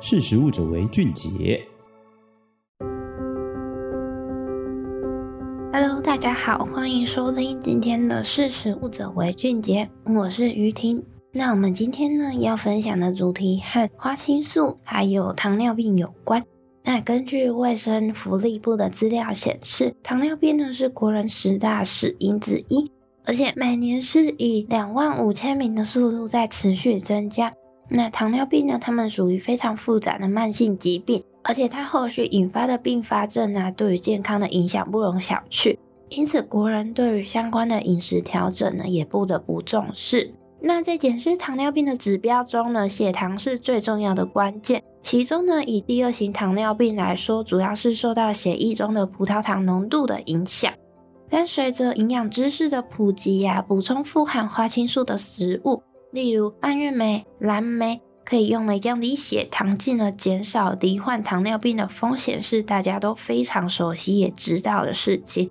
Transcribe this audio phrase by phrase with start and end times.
[0.00, 1.60] 识食物者为俊杰。
[5.72, 11.04] Hello，大家好，欢迎收听今天的识食物者为俊杰，我是于婷。
[11.32, 16.44] 那我们今天呢要分享的主题和花青素还有糖尿病有关。
[16.84, 22.90] 那根据卫生福利部的资料显示，糖尿病呢是国人十大死因之一。
[23.26, 27.52] 而且每年是以两万五千名的速度在持续增加。
[27.88, 35.76] 那糖尿病呢，它们属于非常复杂的慢性疾病，而且它后续引发的并发症啊，对于健康的影响不容小觑。
[36.10, 40.32] 因此，国人对于相关的饮食调整呢，也不得不重视。
[40.60, 44.82] 那在检视糖尿病的指标中呢，血糖是最重要的关键。
[45.02, 50.72] 其中呢，以第二型糖尿病来说，主要是受到血液中的葡萄糖浓度的影响。
[51.30, 65.50] 但随着营养知识的普及呀、啊，补充富含花青素的食物，例如蔓越莓、蓝莓，可以用来降低血糖，进而减少罹患糖尿病的风险，是大家都非常熟悉也知道的事情。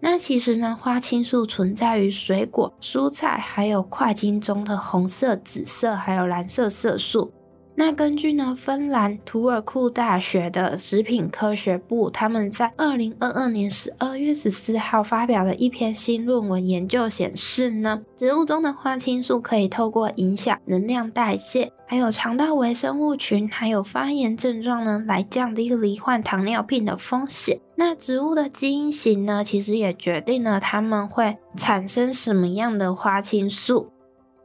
[0.00, 7.32] 那其实呢，花青素存在于水果、蔬菜，还有块茎中的红色、紫色，还有蓝色色素。
[7.76, 27.60] 那根据呢，芬兰图尔库大学的食品科学部，他们在二零二二年十二月十四号发表的一篇新论文研究显示呢，植物中的花青素可以透过影响能量代谢，还有肠道微生物群，还有发炎症状呢，来降低罹患糖尿病的风险。
[27.76, 33.90] 那植物的基因型呢，其实也决定了它们会产生什么样的花青素。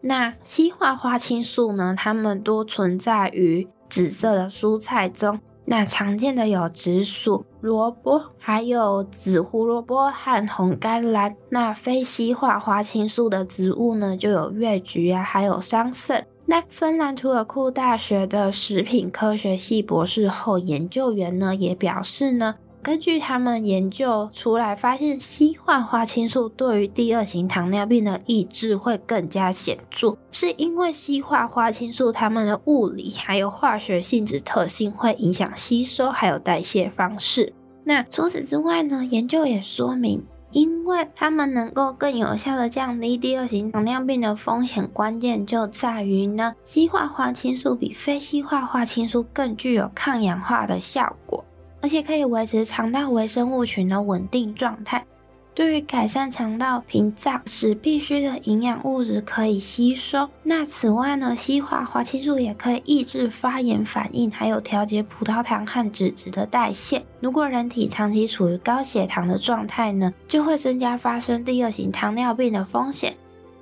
[0.01, 1.93] 那西化花青素呢？
[1.97, 5.39] 它们多存在于紫色的蔬菜中。
[5.65, 11.35] 那常见的有紫薯、萝卜，还有紫胡萝卜和红甘蓝。
[11.49, 16.23] 那非西化花青素的植物呢，就有月菊啊，还有桑葚。
[16.47, 22.55] 那芬兰图尔库大学的食品科学系博士后研究员呢，也表示呢。
[22.81, 37.53] 根据他们研究出来，发现硒化花青素对于第二型糖尿病的抑制会更加显著，是因为硒化花青素它们的物理还有化学性质特性会影响吸收还有代谢方式。
[37.83, 51.43] 那除此之外呢，研究也说明，因为它们能够更有效的降低第二型糖尿病的风险，关键就在于呢，硒化花青素比非硒化花青素更具有抗氧化的效果。
[51.81, 55.05] 而且可以维持肠道微生物群的稳定状态，
[55.53, 60.29] 对于改善肠道屏障，使必需的营养物质可以吸收。
[60.43, 67.05] 那此外呢，硒化花青素也可以抑制发炎反应，还有调节葡萄糖和脂质的代谢。
[67.19, 73.15] 如果人体长期处于高血糖的状态呢，就会增加发生第二型糖尿病的风险。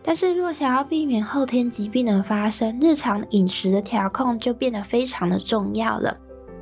[0.03, 6.17] 但是若想要避免后天疾病的发生，日常饮食的调控就变得非常的重要了。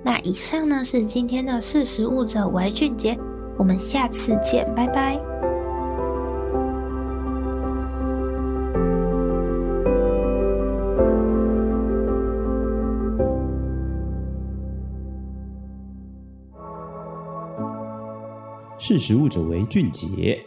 [0.05, 3.17] 那以上呢是今天的识食物者为俊杰，
[3.57, 5.19] 我们下次见，拜拜。
[18.77, 20.39] 识食物者为俊杰。